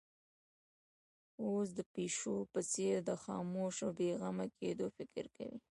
اوښ 1.41 1.67
د 1.77 1.79
پيشو 1.93 2.35
په 2.53 2.59
څېر 2.71 2.95
د 3.09 3.11
خاموش 3.23 3.75
او 3.85 3.91
بې 3.97 4.09
غمه 4.19 4.45
کېدو 4.59 4.85
فکر 4.97 5.25
کوي. 5.35 5.59